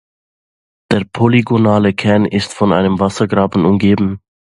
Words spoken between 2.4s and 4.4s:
von einem Wassergraben umgeben.